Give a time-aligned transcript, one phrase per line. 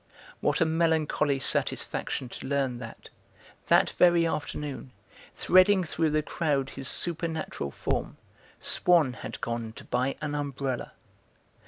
[0.39, 3.09] What a melancholy satisfaction to learn that,
[3.67, 4.93] that very afternoon,
[5.35, 8.17] threading through the crowd his supernatural form,
[8.59, 10.93] Swann had gone to buy an umbrella.